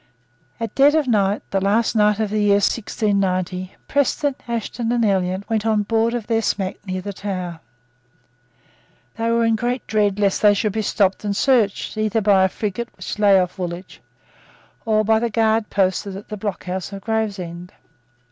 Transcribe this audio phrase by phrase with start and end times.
[0.59, 5.47] At dead of night, the last night of the year 1690, Preston, Ashton and Elliot
[5.47, 7.59] went on board of their smack near the Tower.
[9.17, 12.49] They were in great dread lest they should be stopped and searched, either by a
[12.49, 14.01] frigate which lay off Woolwich,
[14.85, 17.71] or by the guard posted at the blockhouse of Gravesend.